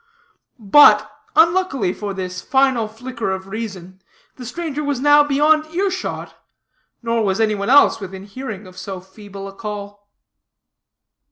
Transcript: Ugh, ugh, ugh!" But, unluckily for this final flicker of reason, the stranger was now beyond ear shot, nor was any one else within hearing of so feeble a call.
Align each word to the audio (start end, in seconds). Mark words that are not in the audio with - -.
Ugh, 0.01 0.07
ugh, 0.07 0.07
ugh!" 0.65 0.71
But, 0.71 1.11
unluckily 1.35 1.93
for 1.93 2.11
this 2.11 2.41
final 2.41 2.87
flicker 2.87 3.29
of 3.29 3.45
reason, 3.45 4.01
the 4.35 4.47
stranger 4.47 4.83
was 4.83 4.99
now 4.99 5.23
beyond 5.23 5.67
ear 5.75 5.91
shot, 5.91 6.41
nor 7.03 7.23
was 7.23 7.39
any 7.39 7.53
one 7.53 7.69
else 7.69 7.99
within 7.99 8.23
hearing 8.23 8.65
of 8.65 8.79
so 8.79 8.99
feeble 8.99 9.47
a 9.47 9.53
call. 9.53 10.09